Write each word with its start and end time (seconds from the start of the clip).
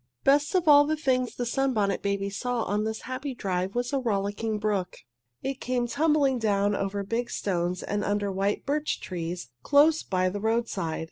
Best 0.23 0.55
of 0.55 0.67
all 0.67 0.85
the 0.87 0.95
things 0.95 1.35
the 1.35 1.45
Sunbonnet 1.45 2.01
Babies 2.01 2.35
saw 2.37 2.63
on 2.63 2.85
this 2.85 3.01
happy 3.01 3.35
drive 3.35 3.75
was 3.75 3.93
a 3.93 3.99
rollicking 3.99 4.57
brook. 4.57 4.97
It 5.43 5.61
came 5.61 5.85
tumbling 5.87 6.39
down 6.39 6.75
over 6.75 7.03
big 7.03 7.29
stones 7.29 7.83
and 7.83 8.03
under 8.03 8.31
white 8.31 8.65
birch 8.65 8.99
trees 8.99 9.49
close 9.61 10.01
by 10.01 10.29
the 10.29 10.39
roadside. 10.41 10.99